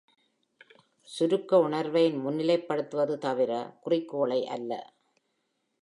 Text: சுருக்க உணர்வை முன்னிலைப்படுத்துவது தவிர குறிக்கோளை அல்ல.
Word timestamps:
சுருக்க 1.09 1.59
உணர்வை 1.59 2.03
முன்னிலைப்படுத்துவது 2.13 3.17
தவிர 3.17 3.51
குறிக்கோளை 3.81 4.47
அல்ல. 4.47 4.71